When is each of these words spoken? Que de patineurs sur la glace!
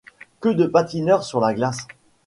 Que 0.39 0.49
de 0.49 0.65
patineurs 0.65 1.23
sur 1.23 1.39
la 1.41 1.53
glace! 1.53 1.85